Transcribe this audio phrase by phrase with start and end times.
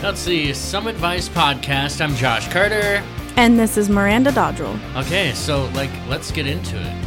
[0.00, 2.00] That's the Some Advice Podcast.
[2.00, 3.02] I'm Josh Carter.
[3.36, 4.78] And this is Miranda Dodrell.
[4.96, 7.04] Okay, so like, let's get into it.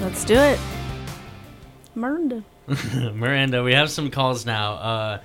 [0.00, 0.58] Let's do it.
[1.94, 2.42] Miranda.
[3.14, 5.20] Miranda, we have some calls now uh,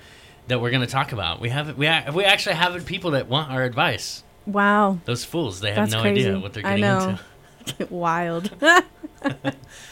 [0.48, 1.40] that we're going to talk about.
[1.40, 4.22] We have we ha- we actually have people that want our advice.
[4.44, 4.98] Wow.
[5.06, 6.28] Those fools, they have That's no crazy.
[6.28, 7.18] idea what they're getting into.
[7.94, 8.50] Wild.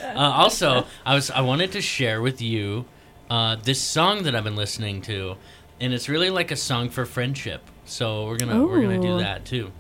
[0.01, 2.85] Uh, also, I was I wanted to share with you
[3.29, 5.37] uh, this song that I've been listening to,
[5.81, 7.63] and it's really like a song for friendship.
[7.85, 9.71] So we're gonna we're gonna do that too.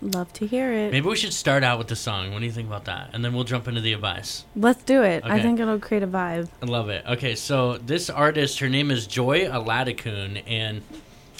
[0.00, 0.92] Love to hear it.
[0.92, 2.32] Maybe we should start out with the song.
[2.32, 3.10] What do you think about that?
[3.12, 4.44] And then we'll jump into the advice.
[4.54, 5.24] Let's do it.
[5.24, 6.48] I think it'll create a vibe.
[6.62, 7.04] I love it.
[7.04, 10.82] Okay, so this artist, her name is Joy Oladokun, and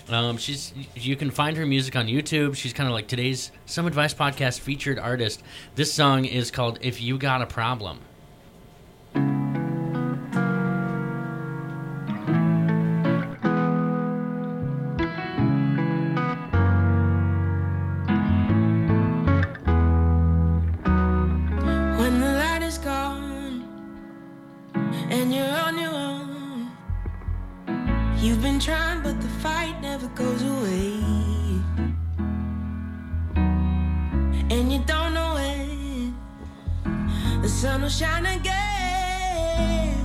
[0.09, 2.57] um, she's you can find her music on YouTube.
[2.57, 5.43] She's kind of like today's Some Advice Podcast featured artist.
[5.77, 8.01] This song is called "If You Got a Problem."
[34.79, 36.15] And you don't know when
[37.43, 39.97] the sun will shine again.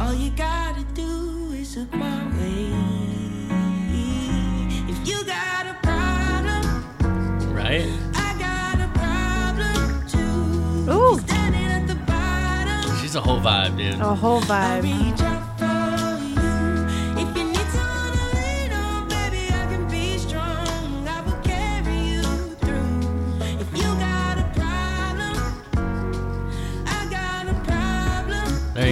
[0.00, 2.72] All you gotta do is look my way.
[4.90, 6.84] If you got a problem,
[7.54, 7.86] Right?
[8.14, 10.90] I got a problem too.
[10.90, 11.18] Ooh.
[11.20, 12.96] Standing at the bottom.
[13.00, 14.00] She's a whole vibe, dude.
[14.00, 14.82] A whole I'll vibe.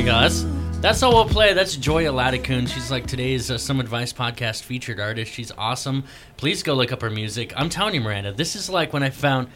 [0.01, 0.13] You go.
[0.19, 0.47] That's
[0.81, 1.53] that's all we'll play.
[1.53, 2.67] That's Joy Oladokun.
[2.67, 5.31] She's like today's uh, Some Advice Podcast featured artist.
[5.31, 6.05] She's awesome.
[6.39, 7.53] Please go look up her music.
[7.55, 9.49] I'm telling you, Miranda, this is like when I found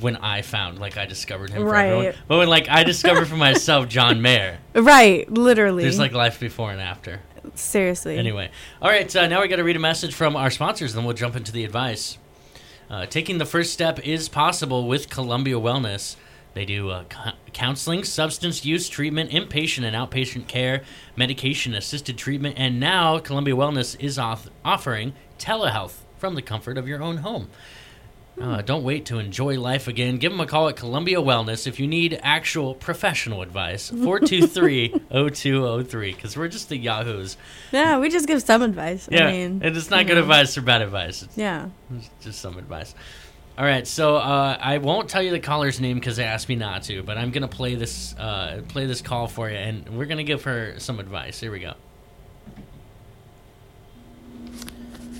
[0.00, 1.86] when I found like I discovered him Right.
[1.92, 2.14] everyone.
[2.26, 4.58] But when like I discovered for myself John Mayer.
[4.74, 5.30] Right.
[5.30, 5.84] Literally.
[5.84, 7.20] There's like life before and after.
[7.54, 8.18] Seriously.
[8.18, 8.50] Anyway,
[8.82, 9.14] all right.
[9.14, 11.52] Uh, now we got to read a message from our sponsors, then we'll jump into
[11.52, 12.18] the advice.
[12.90, 16.16] Uh, taking the first step is possible with Columbia Wellness.
[16.54, 20.82] They do uh, co- counseling, substance use treatment, inpatient and outpatient care,
[21.16, 26.86] medication assisted treatment, and now Columbia Wellness is off- offering telehealth from the comfort of
[26.86, 27.48] your own home.
[28.40, 30.16] Uh, don't wait to enjoy life again.
[30.18, 33.90] Give them a call at Columbia Wellness if you need actual professional advice.
[34.02, 37.36] 423 0203, because we're just the Yahoos.
[37.70, 39.08] Yeah, we just give some advice.
[39.10, 40.22] Yeah, I mean, and it's not good know.
[40.22, 41.22] advice or bad advice.
[41.22, 41.68] It's Yeah.
[41.96, 42.94] it's just some advice.
[43.56, 46.56] All right, so uh, I won't tell you the caller's name because they asked me
[46.56, 50.06] not to, but I'm gonna play this uh, play this call for you, and we're
[50.06, 51.38] gonna give her some advice.
[51.38, 51.74] Here we go.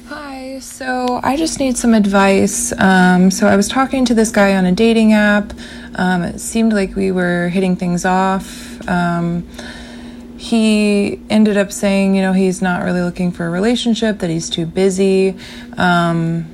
[0.08, 2.72] Hi, so I just need some advice.
[2.76, 5.52] Um, so I was talking to this guy on a dating app.
[5.94, 8.86] Um, it seemed like we were hitting things off.
[8.88, 9.48] Um,
[10.36, 14.50] he ended up saying, you know, he's not really looking for a relationship, that he's
[14.50, 15.36] too busy.
[15.76, 16.53] Um,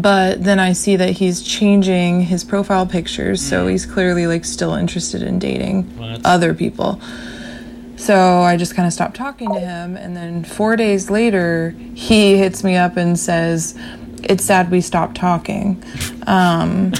[0.00, 4.74] but then I see that he's changing his profile pictures, so he's clearly like still
[4.74, 7.00] interested in dating that's- other people.
[7.96, 9.94] So I just kind of stopped talking to him.
[9.94, 13.78] And then four days later, he hits me up and says,
[14.22, 15.82] It's sad we stopped talking.
[16.26, 16.92] Um,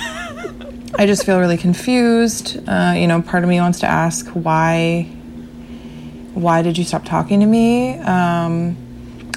[0.99, 2.59] I just feel really confused.
[2.69, 5.05] Uh, you know, part of me wants to ask why.
[6.35, 7.97] Why did you stop talking to me?
[8.01, 8.77] Um,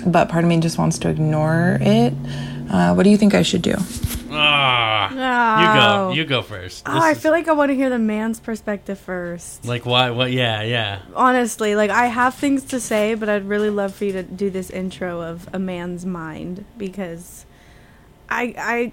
[0.06, 2.14] but part of me just wants to ignore it.
[2.70, 3.76] Uh, what do you think I should do?
[4.32, 5.60] Ah, Oh.
[5.62, 6.22] you go.
[6.22, 6.84] You go first.
[6.88, 9.66] Oh, This I is- feel like I want to hear the man's perspective first.
[9.66, 10.10] like why?
[10.12, 10.32] What?
[10.32, 11.00] Yeah, yeah.
[11.16, 14.50] Honestly, like I have things to say, but I'd really love for you to do
[14.50, 17.46] this intro of a man's mind because
[18.30, 18.92] I I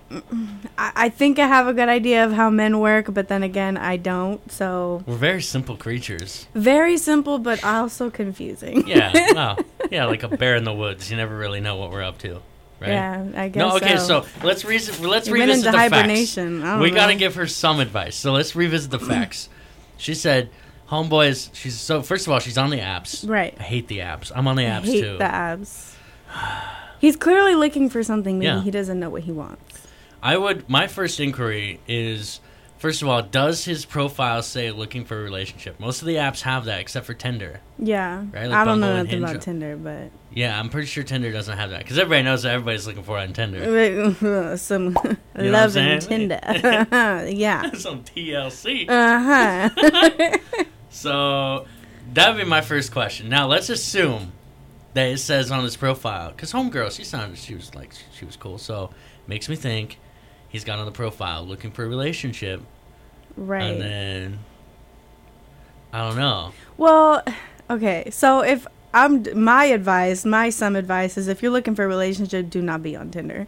[0.76, 3.78] I I think I have a good idea of how men work, but then again,
[3.78, 4.40] I don't.
[4.52, 6.46] So We're very simple creatures.
[6.54, 8.86] very simple, but also confusing.
[8.86, 9.12] Yeah.
[9.34, 9.56] Wow.
[9.90, 11.10] Yeah, like a bear in the woods.
[11.10, 12.42] You never really know what we're up to,
[12.80, 12.88] right?
[12.90, 13.60] Yeah, I guess.
[13.60, 14.22] No, okay, so.
[14.22, 15.92] so let's re- let's You revisit the facts.
[15.94, 16.62] hibernation.
[16.62, 18.16] I don't We got to give her some advice.
[18.16, 19.48] So let's revisit the facts.
[19.98, 20.48] She said,
[20.88, 23.28] "Homeboys, she's so first of all, she's on the apps.
[23.28, 23.54] Right.
[23.60, 24.32] I hate the apps.
[24.34, 25.18] I'm on the I apps hate too.
[25.18, 25.94] the abs.
[27.00, 28.38] He's clearly looking for something.
[28.38, 28.62] Maybe Yeah.
[28.62, 29.86] he doesn't know what he wants.
[30.22, 32.40] I would my first inquiry is
[32.80, 35.78] first of all, does his profile say looking for a relationship?
[35.78, 37.60] Most of the apps have that except for Tinder.
[37.78, 40.86] Yeah, Right, like I don't know Bumble and nothing about Tinder, but Yeah, I'm pretty
[40.86, 44.56] sure Tinder doesn't have that because everybody knows that everybody's looking for it on Tinder.
[44.56, 46.28] some You know love and saying?
[46.28, 46.40] Tinder.
[47.30, 47.70] yeah.
[47.72, 48.88] Some TLC.
[48.88, 50.38] Uh huh.
[50.90, 51.66] So
[52.14, 53.28] that would be my first question.
[53.28, 54.32] Now let's assume
[54.94, 56.30] that it says on his profile.
[56.30, 58.58] Because homegirl, she sounded she was like she was cool.
[58.58, 58.90] So
[59.26, 59.98] makes me think
[60.50, 62.60] he's got on the profile looking for a relationship,
[63.36, 63.62] Right.
[63.62, 64.38] and then
[65.92, 66.52] I don't know.
[66.76, 67.22] Well,
[67.70, 68.08] okay.
[68.10, 72.50] So if I'm my advice, my some advice is if you're looking for a relationship,
[72.50, 73.46] do not be on Tinder.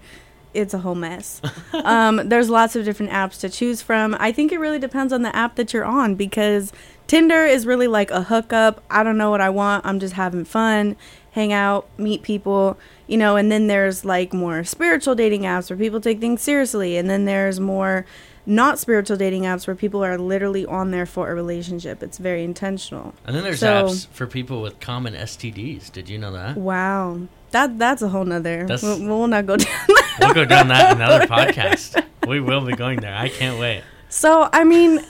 [0.55, 1.41] It's a whole mess.
[1.85, 4.17] um, there's lots of different apps to choose from.
[4.21, 6.73] I think it really depends on the app that you're on because
[7.07, 8.83] Tinder is really like a hookup.
[8.91, 9.85] I don't know what I want.
[9.87, 10.97] I'm just having fun,
[11.33, 13.37] hang out, meet people, you know.
[13.37, 17.25] And then there's like more spiritual dating apps where people take things seriously, and then
[17.25, 18.07] there's more
[18.45, 22.03] not spiritual dating apps where people are literally on there for a relationship.
[22.03, 23.15] It's very intentional.
[23.25, 25.91] And then there's So- apps for people with common STDs.
[25.93, 26.57] Did you know that?
[26.57, 27.21] Wow.
[27.53, 28.67] That that's a whole nother.
[28.83, 29.87] We'll, we'll not go down.
[30.21, 32.05] We'll go down that in another podcast.
[32.27, 33.15] We will be going there.
[33.15, 33.83] I can't wait.
[34.09, 35.05] So I mean,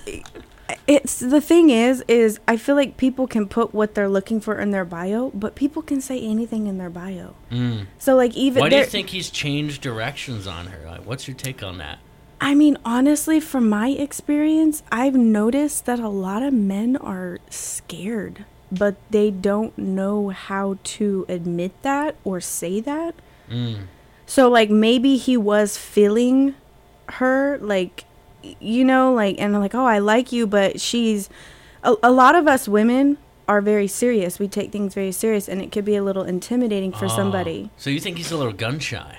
[0.87, 4.59] it's the thing is, is I feel like people can put what they're looking for
[4.59, 7.35] in their bio, but people can say anything in their bio.
[7.51, 7.87] Mm.
[7.99, 10.87] So like even Why do you think he's changed directions on her?
[10.87, 11.99] Like, what's your take on that?
[12.41, 18.45] I mean, honestly, from my experience, I've noticed that a lot of men are scared,
[18.73, 23.15] but they don't know how to admit that or say that.
[23.51, 23.83] Mm.
[24.27, 26.55] So like maybe he was feeling
[27.21, 28.05] her like
[28.61, 31.29] you know like and like oh I like you but she's
[31.85, 34.39] a, a lot of us women are very serious.
[34.39, 37.09] We take things very serious and it could be a little intimidating for Oh.
[37.09, 37.71] somebody.
[37.77, 39.19] So you think he's a little gun shy?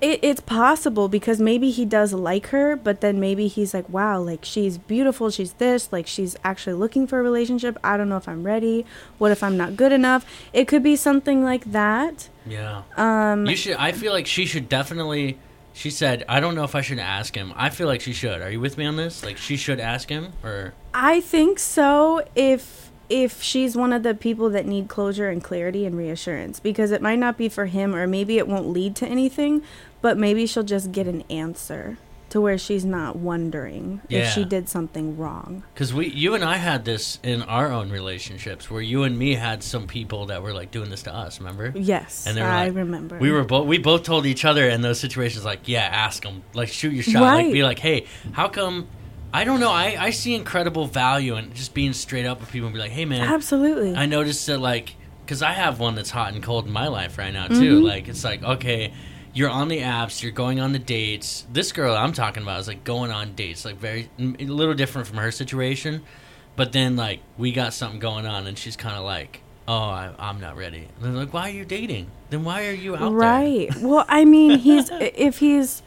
[0.00, 4.20] It, it's possible because maybe he does like her, but then maybe he's like, wow,
[4.20, 7.76] like she's beautiful, she's this, like she's actually looking for a relationship.
[7.84, 8.86] I don't know if I'm ready.
[9.18, 10.24] What if I'm not good enough?
[10.52, 12.28] It could be something like that.
[12.46, 12.82] Yeah.
[12.96, 13.76] Um, You should.
[13.76, 15.38] I feel like she should definitely.
[15.72, 18.42] She said, "I don't know if I should ask him." I feel like she should.
[18.42, 19.24] Are you with me on this?
[19.24, 24.14] Like she should ask him, or I think so if if she's one of the
[24.14, 27.94] people that need closure and clarity and reassurance because it might not be for him
[27.94, 29.62] or maybe it won't lead to anything,
[30.00, 31.98] but maybe she'll just get an answer
[32.30, 35.64] to where she's not wondering if she did something wrong.
[35.74, 39.34] because we, you and I had this in our own relationships, where you and me
[39.34, 41.40] had some people that were like doing this to us.
[41.40, 41.72] Remember?
[41.74, 43.18] Yes, And I like- remember.
[43.18, 43.66] We were both.
[43.66, 46.44] We both told each other in those situations, like, "Yeah, ask him.
[46.54, 47.22] Like, shoot your shot.
[47.22, 48.86] Like, be like, hey, how come?"
[49.32, 49.70] I don't know.
[49.70, 52.90] I, I see incredible value in just being straight up with people and be like,
[52.90, 53.94] "Hey, man, Absolutely.
[53.94, 54.94] I noticed that like
[55.24, 57.80] because I have one that's hot and cold in my life right now too.
[57.80, 57.86] Mhm.
[57.86, 58.92] Like it's like okay,
[59.32, 61.46] you're on the apps, you're going on the dates.
[61.52, 65.06] This girl I'm talking about is like going on dates, like very a little different
[65.06, 66.02] from her situation.
[66.56, 70.12] But then like we got something going on, and she's kind of like, "Oh, I,
[70.18, 72.10] I'm not ready." And they're like, "Why are you dating?
[72.30, 73.68] Then why are you out there?" right.
[73.76, 75.82] well, I mean, he's if he's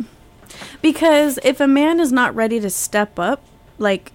[0.81, 3.43] because if a man is not ready to step up,
[3.77, 4.11] like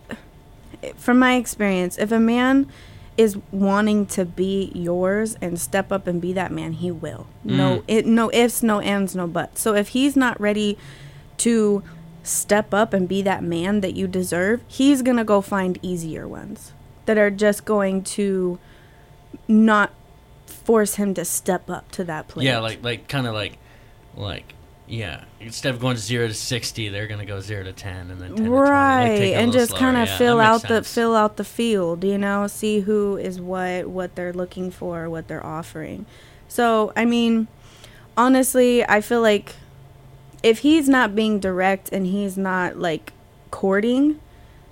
[0.97, 2.71] from my experience, if a man
[3.17, 7.27] is wanting to be yours and step up and be that man, he will.
[7.43, 7.85] No, Mm.
[7.89, 9.61] it no ifs, no ands, no buts.
[9.61, 10.79] So if he's not ready
[11.39, 11.83] to
[12.23, 16.73] step up and be that man that you deserve, he's gonna go find easier ones
[17.07, 18.59] that are just going to
[19.49, 19.91] not
[20.47, 22.45] force him to step up to that place.
[22.47, 23.59] Yeah, like like kind of like
[24.15, 24.55] like
[24.89, 25.25] yeah.
[25.41, 28.45] Instead of going zero to sixty, they're gonna go zero to ten, and then 10
[28.45, 31.45] to Like, right a and just kind of Yeah, fill out the fill out the
[31.45, 36.07] field you know see who is what what they're looking for what they're offering.
[36.49, 37.49] So i mean
[38.17, 39.57] honestly i feel like
[40.43, 43.13] if he's not being direct and he's not like
[43.51, 44.21] courting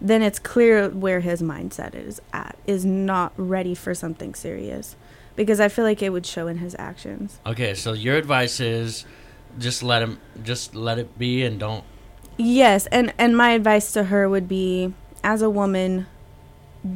[0.00, 4.97] then it's clear where his mindset is at is not ready for something serious.
[5.37, 7.38] Because i feel like it would show in his actions.
[7.47, 9.05] Okay, so your advice is
[9.59, 11.85] just let him just let it be and don't
[12.39, 14.93] Yes, and and my advice to her would be
[15.25, 16.07] as a woman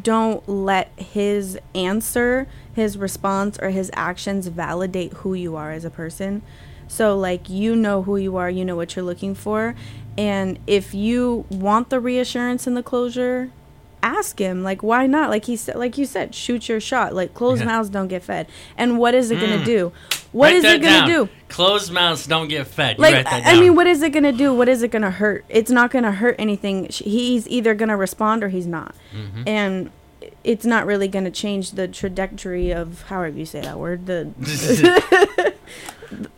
[0.02, 5.90] don't let his answer, his response or his actions validate who you are as a
[5.90, 6.42] person.
[6.88, 9.74] So like you know who you are, you know what you're looking for,
[10.18, 13.50] and if you want the reassurance and the closure,
[14.02, 17.34] ask him like why not like he said like you said shoot your shot like
[17.34, 17.66] closed Yeah.
[17.66, 18.46] mouths don't get fed
[18.78, 19.58] and what is it going Mm.
[19.58, 19.92] to do
[20.32, 22.96] What is it going to do Closed mouths don't get fed.
[22.98, 24.54] You like I mean, what is it gonna do?
[24.54, 25.44] What is it gonna hurt?
[25.48, 26.86] It's not gonna hurt anything.
[26.88, 29.48] He's either gonna respond or he's not, Mhm.
[29.48, 29.90] and
[30.44, 34.06] it's not really gonna change the trajectory of however you say that word.
[34.06, 34.30] The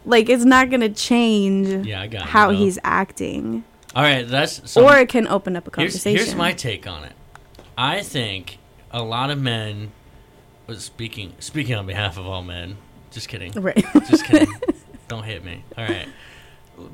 [0.07, 4.63] like, it's not gonna change yeah, I got it, how he's acting, All right, that's
[4.71, 6.17] so or it can open up a here's, conversation.
[6.25, 7.13] here's my take on it.
[7.77, 8.59] I think
[8.91, 9.93] a lot of men
[10.69, 12.77] uh, speaking speaking on behalf of all men.
[13.13, 13.53] Just kidding.
[13.53, 13.85] right.
[14.09, 14.53] Just kidding.
[15.09, 15.65] Don't hit me.
[15.77, 16.09] All right.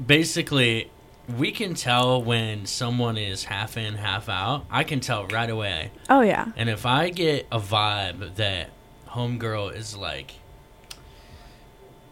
[0.05, 0.91] Basically,
[1.39, 4.67] we can tell when someone is half in, half out.
[4.71, 5.91] I can tell right away.
[6.11, 6.47] oh yeah.
[6.57, 8.71] And if I get a vibe that
[9.09, 10.35] homegirl is like,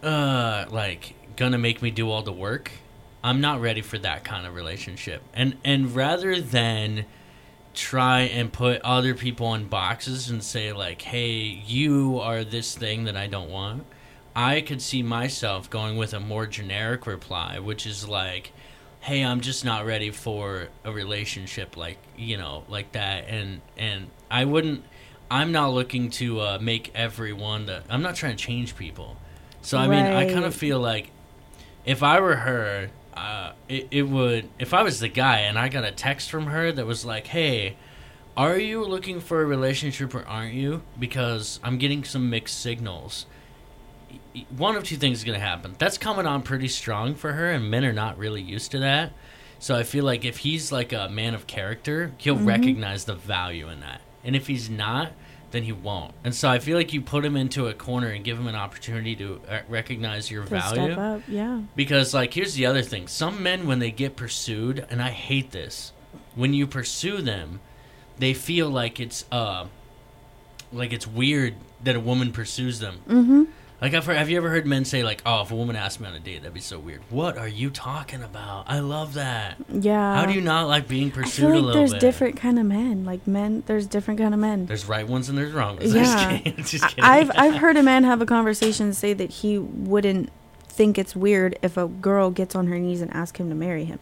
[0.03, 2.71] uh like gonna make me do all the work,
[3.25, 5.23] I'm not ready for that kind of relationship.
[5.35, 7.07] And and rather than
[7.75, 11.35] try and put other people in boxes and say like, "Hey,
[11.67, 13.85] you are this thing that I don't want."
[14.37, 18.53] I could see myself going with a more generic reply, which is like,
[19.01, 24.11] "Hey, I'm just not ready for a relationship like, you know, like that." And and
[24.31, 24.85] I wouldn't
[25.31, 29.17] I'm not looking to uh, make everyone that I'm not trying to change people.
[29.63, 31.11] So I mean, I kind of feel like
[31.85, 34.49] if I were her, uh, it, it would.
[34.59, 37.29] If I was the guy and I got a text from her that was like,
[37.29, 37.77] "Hey,
[38.37, 43.27] are you looking for a relationship or aren't you?" Because I'm getting some mixed signals.
[44.57, 45.75] One of two things is going to happen.
[45.79, 49.13] That's coming on pretty strong for her, and men are not really used to that.
[49.59, 53.69] So I feel like if he's like a man of character, he'll recognize the value
[53.69, 54.03] in that.
[54.23, 55.13] And if he's not,
[55.53, 56.13] then he won't.
[56.25, 58.55] And so I feel like you put him into a corner and give him an
[58.55, 60.93] opportunity to uh, recognize your To value.
[60.93, 61.63] step up, yeah.
[61.75, 63.09] Because, like, here's the other thing.
[63.09, 65.93] Some men, when they get pursued, and I hate this,
[66.35, 67.61] when you pursue them,
[68.19, 69.67] they feel like it's, uh,
[70.73, 72.99] like it's weird that a woman pursues them.
[73.09, 73.45] Mm-hmm.
[73.81, 76.01] Like, I've heard, have you ever heard men say, like, oh, if a woman asked
[76.01, 77.03] me on a date, that'd be so weird.
[77.11, 78.65] What are you talking about?
[78.69, 79.57] I love that.
[79.71, 80.17] Yeah.
[80.17, 82.01] How do you not like being Uh, I pursued feel a like there's bit?
[82.01, 83.05] different kind of men.
[83.05, 84.65] Like men, there's different kind of men.
[84.65, 85.95] There's right ones and there's wrong ones.
[85.95, 86.03] Yeah.
[86.05, 86.57] Just kidding.
[86.65, 87.05] Just kidding.
[87.05, 90.31] I- I've I've heard a man have a conversation say that he wouldn't
[90.69, 93.85] think it's weird if a girl gets on her knees and asks him to marry
[93.85, 93.99] him.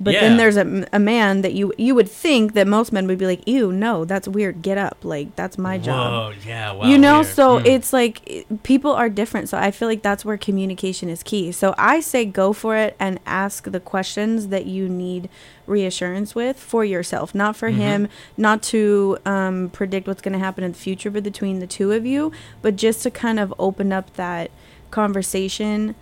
[0.00, 0.20] But Yeah.
[0.22, 3.26] then there's a, a man that you you would think that most men would be
[3.26, 4.60] like, "Ew, no, that's weird.
[4.60, 4.98] Get up.
[5.04, 6.86] Like that's my job." Whoa, yeah, wow.
[6.88, 7.26] you know, weird.
[7.26, 7.66] so Hmm.
[7.66, 9.48] it's like people are different.
[9.48, 11.52] So I feel like that's where communication is key.
[11.52, 15.28] So I say go for it and ask the questions that you need
[15.68, 17.74] reassurance with for yourself, not for Mhm.
[17.76, 21.66] him, not to um, predict what's going to happen in the future, but between the
[21.68, 24.50] two of you, but just to kind of open up that
[24.90, 25.94] conversation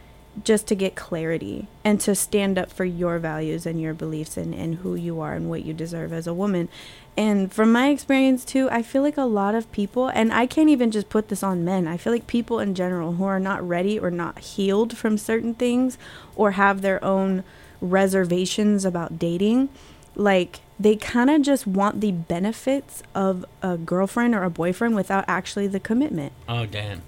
[0.44, 4.54] just to get clarity and to stand up for your values and your beliefs and,
[4.54, 6.68] and who you are and what you deserve as a woman.
[7.16, 10.68] And from my experience too, I feel like a lot of people, and I can't
[10.68, 13.66] even just put this on men, I feel like people in general who are not
[13.66, 15.98] ready or not healed from certain things
[16.36, 17.44] or have their own
[17.80, 19.68] reservations about dating,
[20.14, 25.24] like they kind of just want the benefits of a girlfriend or a boyfriend without
[25.28, 26.32] actually the commitment.
[26.48, 27.02] Oh, damn.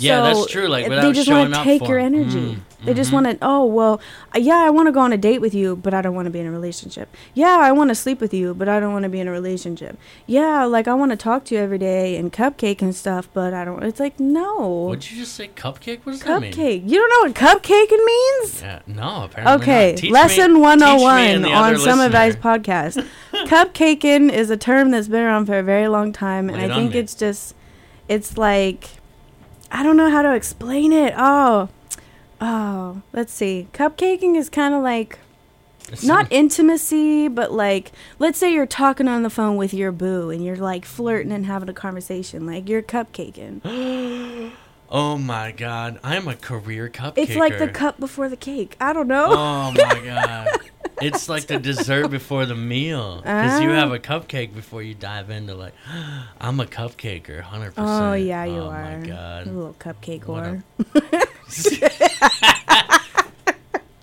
[0.00, 0.66] Yeah, So, that's true.
[0.68, 2.56] Like, without they just wanna take your energy.
[2.56, 3.14] Mm, They just mhm.
[3.14, 3.38] want to.
[3.42, 4.00] Oh well,
[4.34, 6.24] uh, yeah, I want to go on a date with you, but I don't want
[6.26, 7.14] to be in a relationship.
[7.34, 9.30] Yeah, I want to sleep with you, but I don't want to be in a
[9.30, 9.98] relationship.
[10.26, 13.52] Yeah, like I want to talk to you every day and cupcake and stuff, but
[13.52, 13.82] I don't.
[13.82, 15.48] It's like no, What'd you just say?
[15.48, 16.00] Cupcake?
[16.04, 16.52] What does that mean?
[16.54, 16.88] cupcake.
[16.88, 18.62] You don't know what cupcaking means?
[18.62, 23.06] Yeah, no, apparently Okay, lesson 101 teach me and the on Some Advice podcast.
[23.44, 26.74] Cupcaking is a term that's been around for a very long time, and Lay I
[26.74, 27.54] think it's just,
[28.08, 28.99] it's like,
[29.70, 31.14] I don't know how to explain it.
[31.16, 31.68] Oh,
[32.40, 33.68] oh, let's see.
[33.72, 35.18] Cupcaking is kind of like
[36.02, 40.44] not intimacy, but like, let's say you're talking on the phone with your boo and
[40.44, 43.60] you're like flirting and having a conversation, like you're cupcaking.
[44.90, 47.18] oh my god, I'm a career cupcaker.
[47.18, 48.76] It's like the cup before the cake.
[48.80, 49.26] I don't know.
[49.30, 50.69] Oh my god.
[51.00, 53.74] It's like the dessert before the meal because you Ah.
[53.74, 55.74] have a cupcake before you dive into like,
[56.40, 57.88] I'm a cupcaker, hundred percent.
[57.88, 58.82] Oh yeah, you oh are.
[58.82, 59.46] my A god.
[59.46, 60.62] little cupcake whore.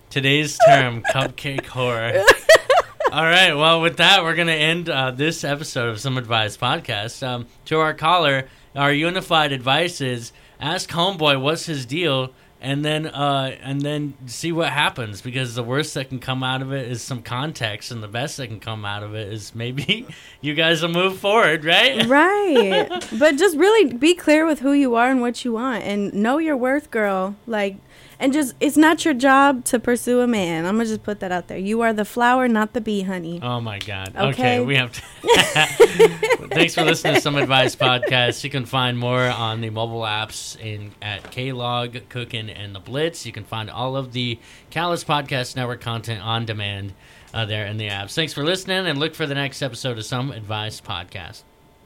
[0.10, 2.24] Today's term, cupcake horror.
[3.12, 3.54] All right.
[3.54, 7.26] Well, with that, we're gonna end uh, this episode of Some Advice Podcast.
[7.26, 13.08] Um, to our caller, our unified advice is ask homeboy what's his deal, and then
[13.08, 15.22] uh, and then see what happens.
[15.22, 18.38] Because the worst that can come out of it is some context, and the best
[18.38, 20.08] that can come out of it is maybe
[20.42, 22.06] you guys will move forward, right?
[22.08, 22.88] right.
[23.18, 26.38] But just really be clear with who you are and what you want and know
[26.38, 27.36] your worth, girl.
[27.46, 27.78] Like
[28.20, 30.66] and just it's not your job to pursue a man.
[30.66, 31.58] I'm gonna just put that out there.
[31.58, 33.40] You are the flower, not the bee, honey.
[33.42, 34.10] Oh my God.
[34.16, 34.60] Okay, Okay.
[34.62, 35.02] we have to.
[36.50, 38.44] Thanks for listening to Some Advice Podcast.
[38.44, 43.26] You can find more on the mobile apps in at Klog, Cookin, and the Blitz.
[43.26, 46.94] You can find all of the Callus Podcast Network content on demand
[47.34, 48.14] uh, there in the apps.
[48.16, 51.44] Thanks for listening, and look for the next episode of Some Advice Podcast.